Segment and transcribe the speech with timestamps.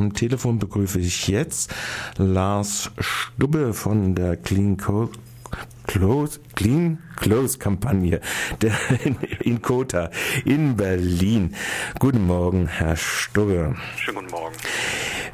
[0.00, 1.74] am Telefon begrüße ich jetzt
[2.16, 5.12] Lars Stubbe von der Clean Code
[5.86, 8.20] Close, Clean Close Kampagne
[8.62, 8.72] der
[9.04, 10.10] in, in Kota
[10.46, 11.54] in Berlin.
[11.98, 13.76] Guten Morgen, Herr Stubbe.
[13.98, 14.56] Schönen guten Morgen.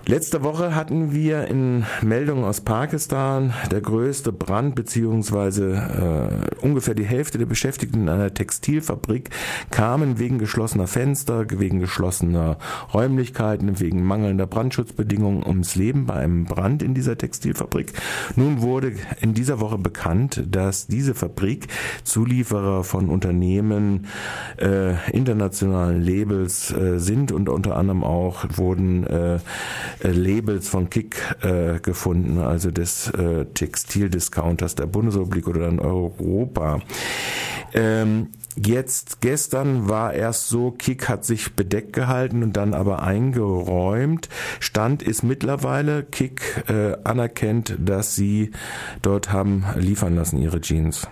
[0.08, 7.05] Letzte Woche hatten wir in Meldungen aus Pakistan der größte Brand beziehungsweise äh, ungefähr die
[7.05, 9.30] Hälfte der Beschäftigten in einer Textilfabrik
[9.73, 12.56] kamen wegen geschlossener Fenster, wegen geschlossener
[12.95, 17.93] Räumlichkeiten, wegen mangelnder Brandschutzbedingungen ums Leben bei einem Brand in dieser Textilfabrik.
[18.37, 21.66] Nun wurde in dieser Woche bekannt, dass diese Fabrik
[22.04, 24.07] Zulieferer von Unternehmen
[24.59, 29.41] äh, internationalen Labels äh, sind und unter anderem auch wurden äh,
[30.02, 36.80] Labels von Kick äh, gefunden, also des äh, Textildiscounters der Bundesrepublik oder in Europa.
[37.73, 38.28] Ähm,
[38.59, 44.30] Jetzt, gestern war erst so, Kick hat sich bedeckt gehalten und dann aber eingeräumt.
[44.60, 48.52] Stand ist mittlerweile, Kick äh, anerkennt, dass sie
[49.02, 51.06] dort haben liefern lassen, ihre Jeans.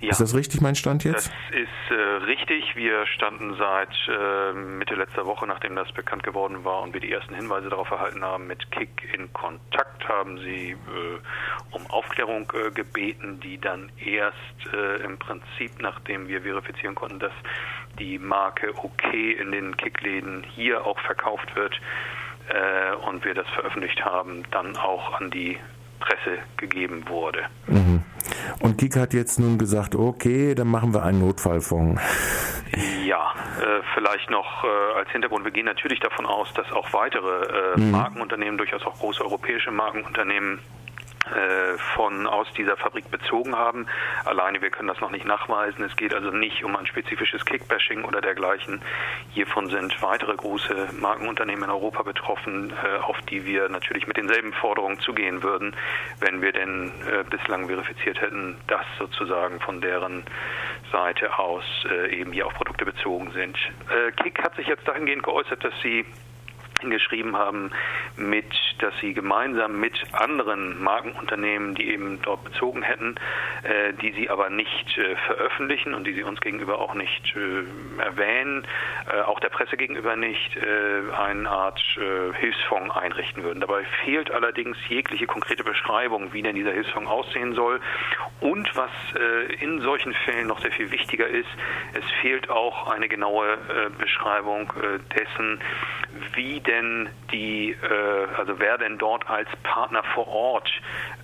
[0.00, 0.10] Ja.
[0.10, 1.26] Ist das richtig, mein Stand jetzt?
[1.26, 2.07] Das ist äh,
[2.48, 2.76] richtig.
[2.76, 7.12] Wir standen seit äh, Mitte letzter Woche, nachdem das bekannt geworden war und wir die
[7.12, 10.76] ersten Hinweise darauf erhalten haben, mit Kick in Kontakt, haben sie äh,
[11.72, 17.32] um Aufklärung äh, gebeten, die dann erst äh, im Prinzip, nachdem wir verifizieren konnten, dass
[17.98, 21.78] die Marke OK in den Kickläden hier auch verkauft wird
[22.48, 25.58] äh, und wir das veröffentlicht haben, dann auch an die
[26.00, 27.44] Presse gegeben wurde.
[27.66, 27.97] Mhm.
[28.60, 32.00] Und Kik hat jetzt nun gesagt, okay, dann machen wir einen Notfallfonds.
[33.04, 37.74] Ja, äh, vielleicht noch äh, als Hintergrund, wir gehen natürlich davon aus, dass auch weitere
[37.76, 37.92] äh, mhm.
[37.92, 40.58] Markenunternehmen, durchaus auch große europäische Markenunternehmen,
[41.94, 43.86] von aus dieser Fabrik bezogen haben.
[44.24, 45.84] Alleine wir können das noch nicht nachweisen.
[45.84, 48.80] Es geht also nicht um ein spezifisches Kickbashing oder dergleichen.
[49.32, 54.52] Hiervon sind weitere große Markenunternehmen in Europa betroffen, äh, auf die wir natürlich mit denselben
[54.52, 55.74] Forderungen zugehen würden,
[56.20, 60.24] wenn wir denn äh, bislang verifiziert hätten, dass sozusagen von deren
[60.92, 61.64] Seite aus
[62.10, 63.58] eben hier auch Produkte bezogen sind.
[64.22, 66.06] Kick hat sich jetzt dahingehend geäußert, dass sie
[66.80, 67.70] geschrieben haben,
[68.16, 68.46] mit,
[68.78, 73.16] dass sie gemeinsam mit anderen Markenunternehmen, die eben dort bezogen hätten,
[73.62, 78.02] äh, die sie aber nicht äh, veröffentlichen und die sie uns gegenüber auch nicht äh,
[78.02, 78.66] erwähnen,
[79.12, 83.60] äh, auch der Presse gegenüber nicht, äh, eine Art äh, Hilfsfonds einrichten würden.
[83.60, 87.80] Dabei fehlt allerdings jegliche konkrete Beschreibung, wie denn dieser Hilfsfonds aussehen soll.
[88.40, 88.90] Und was
[89.60, 91.48] in solchen Fällen noch sehr viel wichtiger ist,
[91.94, 93.58] es fehlt auch eine genaue
[93.98, 94.72] Beschreibung
[95.14, 95.60] dessen,
[96.34, 100.70] wie denn die, äh, also wer denn dort als Partner vor Ort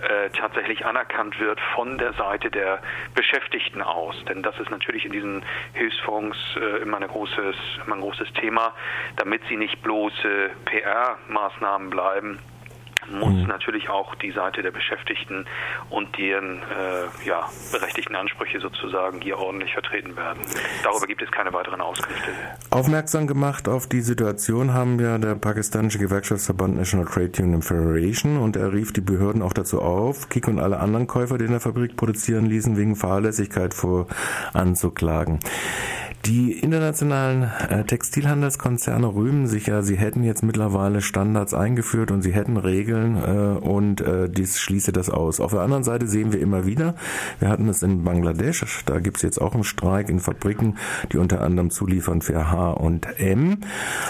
[0.01, 2.81] äh, tatsächlich anerkannt wird von der Seite der
[3.13, 4.15] Beschäftigten aus.
[4.27, 7.55] Denn das ist natürlich in diesen Hilfsfonds äh, immer, eine großes,
[7.85, 8.73] immer ein großes Thema,
[9.17, 12.39] damit sie nicht bloße PR-Maßnahmen bleiben
[13.11, 13.47] muss mhm.
[13.47, 15.45] natürlich auch die Seite der Beschäftigten
[15.89, 20.39] und deren äh, ja, berechtigten Ansprüche sozusagen hier ordentlich vertreten werden.
[20.83, 22.31] Darüber gibt es keine weiteren Auskünfte.
[22.69, 28.55] Aufmerksam gemacht auf die Situation haben ja der pakistanische Gewerkschaftsverband National Trade Union Federation und
[28.55, 31.59] er rief die Behörden auch dazu auf, Kik und alle anderen Käufer, die in der
[31.59, 34.07] Fabrik produzieren ließen, wegen Fahrlässigkeit vor
[34.53, 35.39] anzuklagen.
[36.25, 42.33] Die internationalen äh, Textilhandelskonzerne rühmen sich ja, sie hätten jetzt mittlerweile Standards eingeführt und sie
[42.33, 45.39] hätten Regeln äh, und äh, dies schließe das aus.
[45.39, 46.95] Auf der anderen Seite sehen wir immer wieder,
[47.37, 50.79] wir hatten es in Bangladesch, da gibt es jetzt auch einen Streik in Fabriken,
[51.11, 53.57] die unter anderem zuliefern für H und M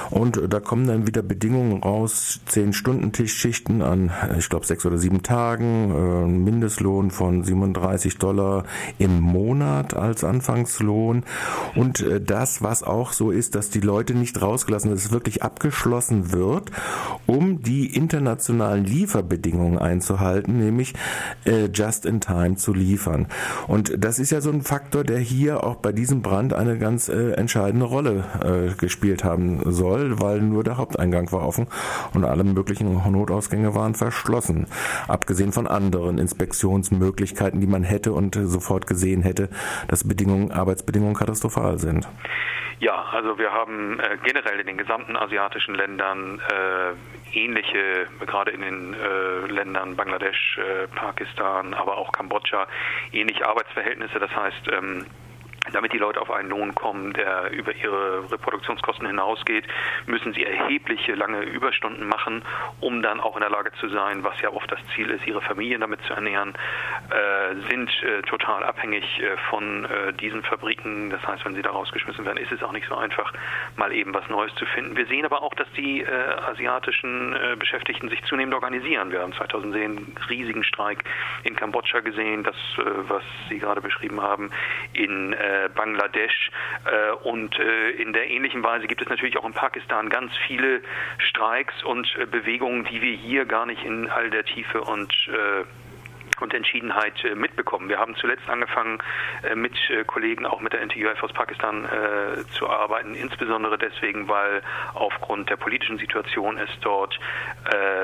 [0.10, 4.86] und da kommen dann wieder Bedingungen raus, zehn Stunden Tischschichten an, äh, ich glaube sechs
[4.86, 8.64] oder sieben Tagen, Mindestlohn von 37 Dollar
[9.00, 11.24] im Monat als Anfangslohn
[11.76, 15.44] und äh, das, was auch so ist, dass die Leute nicht rausgelassen, dass es wirklich
[15.44, 16.72] abgeschlossen wird,
[17.26, 20.94] um die internationalen Lieferbedingungen einzuhalten, nämlich
[21.46, 23.28] äh, just in time zu liefern.
[23.68, 27.10] Und das ist ja so ein Faktor, der hier auch bei diesem Brand eine ganz
[27.10, 31.68] äh, entscheidende Rolle äh, gespielt haben soll, weil nur der Haupteingang war offen
[32.14, 34.68] und alle möglichen Notausgänge waren verschlossen.
[35.08, 39.50] Abgesehen von anderen Inspektionsmöglichkeiten, die man hätte und sofort gesehen hätte,
[39.88, 42.18] dass Bedingungen, Arbeitsbedingungen katastrophal sind sind?
[42.80, 48.62] Ja, also wir haben äh, generell in den gesamten asiatischen Ländern äh, ähnliche, gerade in
[48.62, 52.68] den äh, Ländern Bangladesch, äh, Pakistan, aber auch Kambodscha,
[53.14, 54.20] ähnliche Arbeitsverhältnisse.
[54.20, 55.06] Das heißt, ähm,
[55.72, 59.66] damit die Leute auf einen Lohn kommen, der über ihre Reproduktionskosten hinausgeht,
[60.06, 62.44] müssen sie erhebliche lange Überstunden machen,
[62.80, 65.42] um dann auch in der Lage zu sein, was ja oft das Ziel ist, ihre
[65.42, 66.54] Familien damit zu ernähren,
[67.10, 71.10] äh, sind äh, total abhängig äh, von äh, diesen Fabriken.
[71.10, 73.34] Das heißt, wenn sie da rausgeschmissen werden, ist es auch nicht so einfach,
[73.76, 74.96] mal eben was Neues zu finden.
[74.96, 76.08] Wir sehen aber auch, dass die äh,
[76.52, 79.12] asiatischen äh, Beschäftigten sich zunehmend organisieren.
[79.12, 81.04] Wir haben 2010 einen riesigen Streik
[81.44, 82.56] in Kambodscha gesehen, das,
[83.08, 84.52] was Sie gerade beschrieben haben,
[84.94, 86.52] in äh, Bangladesch.
[86.86, 90.82] Äh, und äh, in der ähnlichen Weise gibt es natürlich auch in Pakistan ganz viele
[91.18, 95.14] Streiks und Bewegungen, die wir hier gar nicht in all der Tiefe und
[96.42, 97.90] und Entschiedenheit äh, mitbekommen.
[97.90, 99.00] Wir haben zuletzt angefangen,
[99.44, 101.88] äh, mit äh, Kollegen, auch mit der NTUF aus Pakistan
[102.52, 104.62] zu arbeiten, insbesondere deswegen, weil
[104.94, 107.18] aufgrund der politischen Situation es dort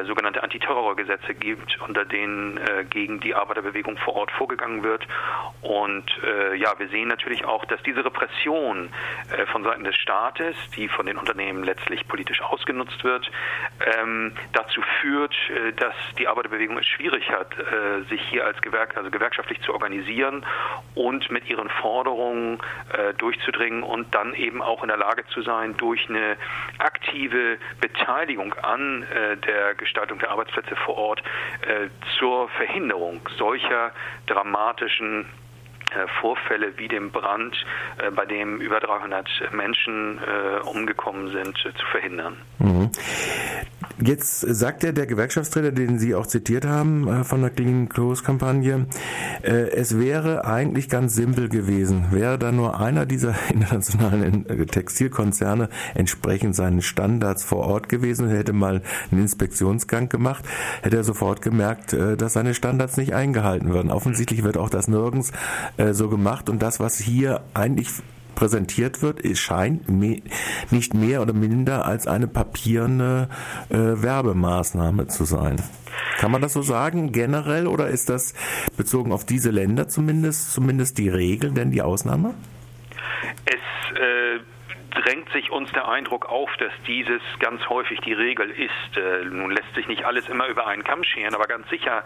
[0.05, 5.05] sogenannte Antiterrorgesetze gibt, unter denen gegen die Arbeiterbewegung vor Ort vorgegangen wird.
[5.61, 6.05] Und
[6.55, 8.89] ja, wir sehen natürlich auch, dass diese Repression
[9.51, 13.29] von Seiten des Staates, die von den Unternehmen letztlich politisch ausgenutzt wird,
[13.97, 15.35] ähm, dazu führt,
[15.77, 17.55] dass die Arbeiterbewegung es schwierig hat,
[18.09, 20.45] sich sich hier als Gewerk, also gewerkschaftlich zu organisieren
[20.95, 22.59] und mit ihren Forderungen
[22.94, 26.38] äh, durchzudringen und dann eben auch in der Lage zu sein, durch eine
[26.77, 31.23] aktive Beteiligung an äh, der Gestaltung der Arbeitsplätze vor Ort
[31.62, 31.88] äh,
[32.18, 33.91] zur Verhinderung solcher
[34.27, 35.25] dramatischen
[35.91, 37.56] äh, Vorfälle wie dem Brand,
[37.97, 42.38] äh, bei dem über 300 Menschen äh, umgekommen sind, zu verhindern.
[42.59, 42.91] Mhm.
[44.03, 48.88] Jetzt sagt ja der Gewerkschaftsträger, den Sie auch zitiert haben von der Clean Close Kampagne,
[49.44, 52.06] es wäre eigentlich ganz simpel gewesen.
[52.12, 58.81] Wäre da nur einer dieser internationalen Textilkonzerne entsprechend seinen Standards vor Ort gewesen, hätte mal
[59.12, 60.45] einen Inspektionsgang gemacht,
[60.81, 63.92] hätte er sofort gemerkt, dass seine Standards nicht eingehalten werden.
[63.92, 65.31] Offensichtlich wird auch das nirgends
[65.77, 67.89] äh, so gemacht und das, was hier eigentlich
[68.35, 70.21] präsentiert wird, scheint me
[70.69, 73.29] nicht mehr oder minder als eine papierende
[73.69, 75.61] äh, Werbemaßnahme zu sein.
[76.17, 78.33] Kann man das so sagen, generell, oder ist das
[78.77, 82.33] bezogen auf diese Länder zumindest, zumindest die Regel, denn die Ausnahme?
[83.45, 84.39] Es äh
[85.01, 88.98] drängt sich uns der Eindruck auf, dass dieses ganz häufig die Regel ist.
[88.98, 92.03] Äh, nun lässt sich nicht alles immer über einen Kamm scheren, aber ganz sicher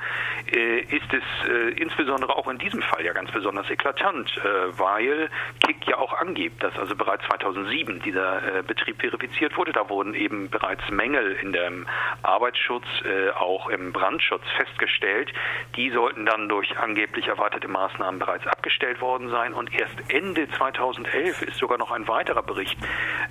[0.53, 4.43] äh, ist es äh, insbesondere auch in diesem Fall ja ganz besonders eklatant, äh,
[4.79, 5.29] weil
[5.65, 9.73] Kick ja auch angibt, dass also bereits 2007 dieser äh, Betrieb verifiziert wurde.
[9.73, 11.87] Da wurden eben bereits Mängel in dem
[12.23, 15.33] Arbeitsschutz, äh, auch im Brandschutz festgestellt.
[15.75, 21.41] Die sollten dann durch angeblich erwartete Maßnahmen bereits abgestellt worden sein und erst Ende 2011
[21.41, 22.77] ist sogar noch ein weiterer Bericht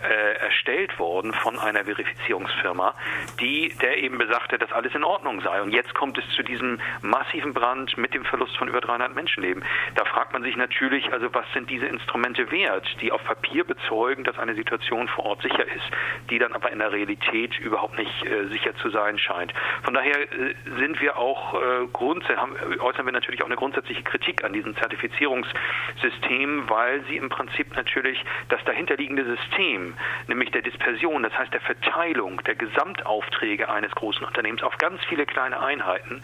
[0.05, 2.95] äh, erstellt worden von einer Verifizierungsfirma,
[3.41, 5.63] die, der eben besagte, dass alles in Ordnung sei.
[5.63, 9.65] Und jetzt kommt es zu diesem massiven Brand mit dem Verlust von über 300 Menschenleben.
[9.95, 14.25] Da fragt man sich natürlich, also was sind diese Instrumente wert, die auf Papier bezeugen,
[14.25, 15.91] dass eine Situation vor Ort sicher ist,
[16.31, 19.53] die dann aber in der Realität überhaupt nicht äh, sicher zu sein scheint.
[19.83, 22.39] Von daher äh, sind wir auch äh, grundsätzlich,
[22.81, 28.23] äußern wir natürlich auch eine grundsätzliche Kritik an diesem Zertifizierungssystem, weil sie im Prinzip natürlich
[28.49, 29.95] das dahinterliegende System,
[30.27, 35.27] nämlich der Dispersion, das heißt der Verteilung der Gesamtaufträge eines großen Unternehmens auf ganz viele
[35.27, 36.23] kleine Einheiten,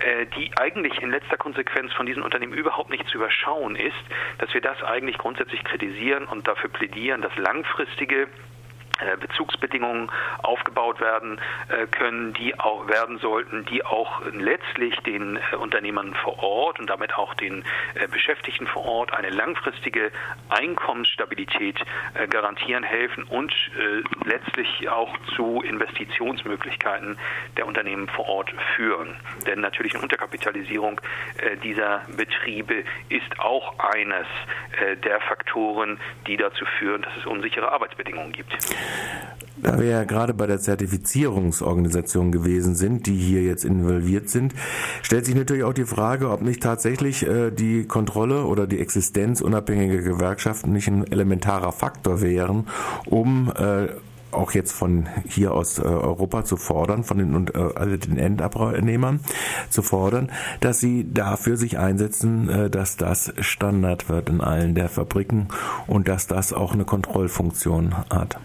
[0.00, 3.92] äh, die eigentlich in letzter Konsequenz von diesen Unternehmen überhaupt nicht zu überschauen ist,
[4.38, 8.28] dass wir das eigentlich grundsätzlich kritisieren und dafür plädieren, dass langfristige
[9.20, 10.10] Bezugsbedingungen
[10.42, 16.42] aufgebaut werden äh, können, die auch werden sollten, die auch letztlich den äh, Unternehmern vor
[16.42, 17.64] Ort und damit auch den
[18.10, 20.10] Beschäftigten vor Ort eine langfristige
[20.48, 21.78] Einkommensstabilität
[22.30, 23.52] garantieren helfen und
[24.24, 27.18] letztlich auch zu Investitionsmöglichkeiten
[27.56, 29.16] der Unternehmen vor Ort führen.
[29.46, 31.00] Denn natürlich eine Unterkapitalisierung
[31.62, 34.26] dieser Betriebe ist auch eines
[35.04, 38.52] der Faktoren, die dazu führen, dass es unsichere Arbeitsbedingungen gibt.
[39.62, 44.54] Da wir ja gerade bei der Zertifizierungsorganisation gewesen sind, die hier jetzt involviert sind,
[45.02, 49.40] stellt sich natürlich auch die Frage, ob nicht tatsächlich äh, die Kontrolle oder die Existenz
[49.40, 52.66] unabhängiger Gewerkschaften nicht ein elementarer Faktor wären,
[53.06, 53.86] um äh,
[54.32, 59.20] auch jetzt von hier aus äh, Europa zu fordern, von den, äh, also den Endabnehmern
[59.70, 64.88] zu fordern, dass sie dafür sich einsetzen, äh, dass das Standard wird in allen der
[64.88, 65.48] Fabriken
[65.86, 68.40] und dass das auch eine Kontrollfunktion hat.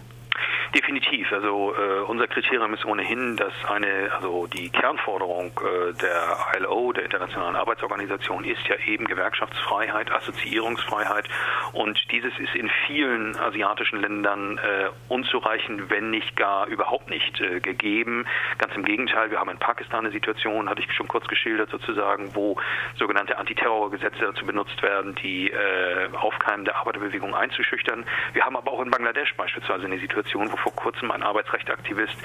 [0.74, 1.32] Definitiv.
[1.32, 7.04] Also äh, unser Kriterium ist ohnehin, dass eine, also die Kernforderung äh, der ILO, der
[7.04, 11.26] Internationalen Arbeitsorganisation, ist ja eben Gewerkschaftsfreiheit, Assoziierungsfreiheit.
[11.72, 17.60] Und dieses ist in vielen asiatischen Ländern äh, unzureichend, wenn nicht gar überhaupt nicht äh,
[17.60, 18.26] gegeben.
[18.58, 22.34] Ganz im Gegenteil, wir haben in Pakistan eine Situation, hatte ich schon kurz geschildert sozusagen,
[22.34, 22.60] wo
[22.98, 28.04] sogenannte Antiterrorgesetze dazu benutzt werden, die äh, aufkeimende Arbeiterbewegung einzuschüchtern.
[28.34, 32.16] Wir haben aber auch in Bangladesch beispielsweise eine Situation, wo vor kurzem ein Arbeitsrechtsaktivist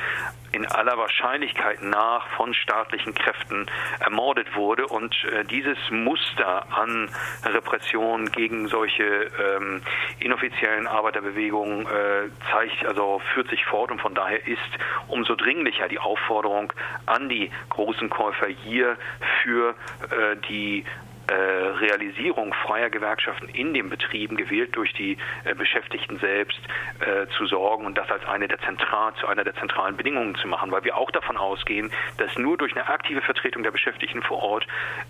[0.52, 3.66] in aller Wahrscheinlichkeit nach von staatlichen Kräften
[4.00, 4.88] ermordet wurde.
[4.88, 7.10] Und äh, dieses Muster an
[7.44, 9.82] Repression gegen solche ähm,
[10.20, 14.60] inoffiziellen Arbeiterbewegungen äh, zeigt, also führt sich fort und von daher ist
[15.08, 16.72] umso dringlicher die Aufforderung
[17.06, 18.98] an die großen Käufer hier
[19.42, 19.76] für
[20.12, 20.86] äh, die
[21.32, 26.60] Realisierung freier Gewerkschaften in den Betrieben, gewählt durch die äh, Beschäftigten selbst,
[27.00, 30.48] äh, zu sorgen und das als eine der zentral, zu einer der zentralen Bedingungen zu
[30.48, 34.42] machen, weil wir auch davon ausgehen, dass nur durch eine aktive Vertretung der Beschäftigten vor
[34.42, 34.68] Ort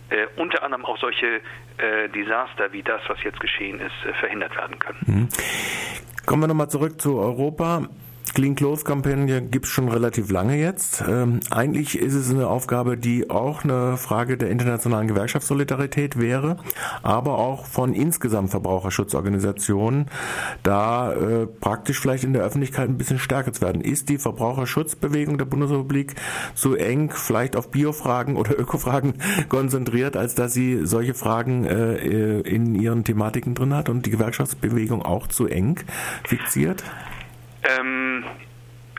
[0.10, 1.41] äh, unter anderem auch solche
[1.77, 5.00] äh, Desaster wie das, was jetzt geschehen ist, äh, verhindert werden können.
[5.05, 5.29] Mhm.
[6.25, 7.88] Kommen wir nochmal zurück zu Europa.
[8.34, 11.03] Clean Clothes Kampagne gibt es schon relativ lange jetzt.
[11.08, 16.58] Ähm, eigentlich ist es eine Aufgabe, die auch eine Frage der internationalen Gewerkschaftssolidarität wäre,
[17.03, 20.08] aber auch von insgesamt Verbraucherschutzorganisationen,
[20.63, 23.82] da äh, praktisch vielleicht in der Öffentlichkeit ein bisschen stärker zu werden.
[23.82, 26.15] Ist die Verbraucherschutzbewegung der Bundesrepublik
[26.56, 29.13] so eng vielleicht auf Biofragen oder Ökofragen
[29.50, 34.12] konzentriert, als dass sie solche Fragen äh, äh in ihren Thematiken drin hat und die
[34.12, 35.80] Gewerkschaftsbewegung auch zu eng
[36.24, 36.84] fixiert?
[37.63, 38.25] Ähm,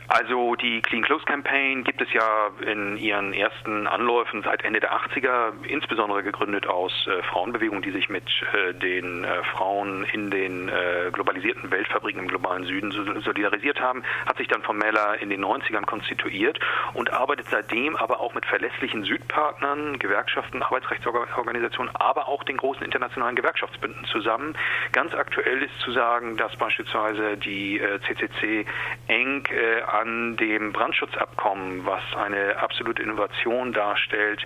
[0.07, 4.93] also die Clean Clothes Campaign gibt es ja in ihren ersten Anläufen seit Ende der
[4.93, 10.69] 80er, insbesondere gegründet aus äh, Frauenbewegungen, die sich mit äh, den äh, Frauen in den
[10.69, 15.85] äh, globalisierten Weltfabriken im globalen Süden solidarisiert haben, hat sich dann formeller in den 90ern
[15.85, 16.59] konstituiert
[16.93, 23.35] und arbeitet seitdem aber auch mit verlässlichen Südpartnern, Gewerkschaften, Arbeitsrechtsorganisationen, aber auch den großen internationalen
[23.35, 24.55] Gewerkschaftsbünden zusammen.
[24.91, 28.65] Ganz aktuell ist zu sagen, dass beispielsweise die CCC äh,
[29.07, 34.45] eng äh, an dem Brandschutzabkommen, was eine absolute Innovation darstellt,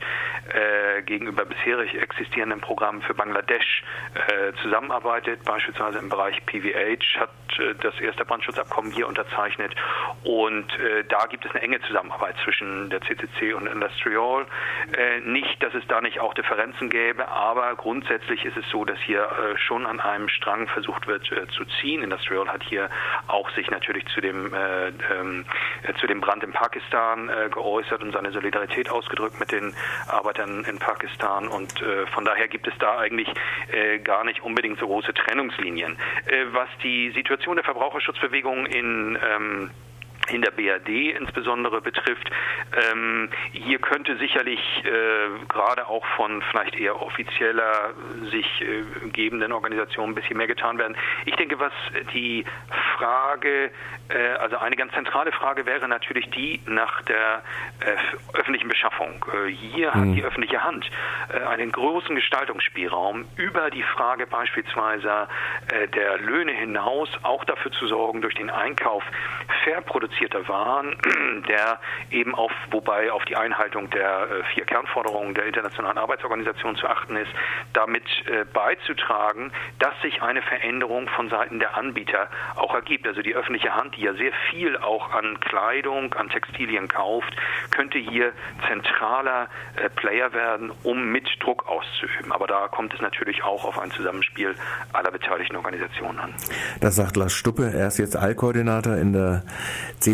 [0.54, 7.30] äh, gegenüber bisherig existierenden Programmen für Bangladesch äh, zusammenarbeitet, beispielsweise im Bereich PVH, hat
[7.60, 9.74] äh, das erste Brandschutzabkommen hier unterzeichnet
[10.24, 14.46] und äh, da gibt es eine enge Zusammenarbeit zwischen der CCC und Industrial.
[14.98, 19.00] Äh, nicht, dass es da nicht auch Differenzen gäbe, aber grundsätzlich ist es so, dass
[19.00, 22.04] hier schon an einem Strang versucht wird zu ziehen.
[22.04, 22.90] Industrial hat hier
[23.28, 25.39] auch sich natürlich zu dem ähm,
[25.84, 29.74] äh, zu dem Brand in Pakistan äh, geäußert und seine Solidarität ausgedrückt mit den
[30.08, 31.48] Arbeitern in Pakistan.
[31.48, 33.30] Und äh, von daher gibt es da eigentlich
[33.72, 35.98] äh, gar nicht unbedingt so große Trennungslinien.
[36.26, 39.72] Äh, was die Situation der Verbraucherschutzbewegung in ähm,
[40.32, 42.30] in der BRD insbesondere betrifft.
[42.92, 47.94] Ähm, hier könnte sicherlich äh, gerade auch von vielleicht eher offizieller
[48.32, 50.96] sich äh, gebenden Organisationen ein bisschen mehr getan werden.
[51.26, 51.74] Ich denke, was
[52.14, 52.46] die
[52.98, 53.72] Frage,
[54.10, 57.42] äh, also eine ganz zentrale Frage wäre natürlich die nach der
[57.80, 59.26] äh, öffentlichen Beschaffung.
[59.34, 60.10] Äh, hier mhm.
[60.10, 60.90] hat die öffentliche Hand
[61.30, 65.28] äh, einen großen Gestaltungsspielraum über die Frage beispielsweise
[65.94, 69.04] der Löhne hinaus auch dafür zu sorgen, durch den Einkauf
[69.64, 69.82] fair
[70.20, 70.96] produzierter Waren,
[71.48, 71.80] der
[72.12, 77.16] eben auf, wobei auf die Einhaltung der äh, vier Kernforderungen der Internationalen Arbeitsorganisation zu achten
[77.16, 77.32] ist,
[77.74, 83.08] damit äh, beizutragen, dass sich eine Veränderung von Seiten der Anbieter auch ergibt.
[83.08, 87.34] Also die öffentliche Hand, die ja sehr viel auch an Kleidung, an Textilien kauft,
[87.72, 88.34] könnte hier
[88.68, 92.32] zentraler äh, Player werden, um mit Druck auszuüben.
[92.32, 94.56] Aber da kommt es natürlich auch auf ein Zusammenspiel
[94.94, 96.34] aller beteiligten Organisationen an.
[96.82, 97.72] Das sagt Lars Stuppe.
[97.74, 99.44] Er ist jetzt Allkoordinator in der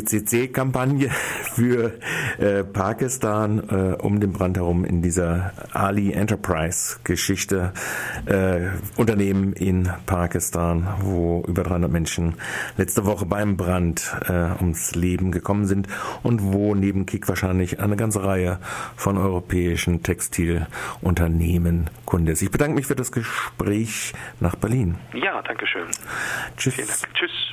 [0.04, 1.10] CCC-Kampagne
[1.54, 1.94] für
[2.38, 7.74] äh, Pakistan äh, um den Brand herum in dieser Ali Enterprise-Geschichte.
[8.26, 12.36] Äh, Unternehmen in Pakistan, wo über 300 Menschen
[12.78, 15.88] letzte Woche beim Brand äh, ums Leben gekommen sind
[16.24, 18.60] und wo neben Kick wahrscheinlich eine ganze Reihe
[18.96, 22.42] von europäischen Textilunternehmen Kunde ist.
[22.42, 24.96] Ich bedanke mich für das Gespräch nach Berlin.
[25.14, 25.88] Ja, danke schön.
[26.58, 26.76] Tschüss.
[27.14, 27.32] Tschüss.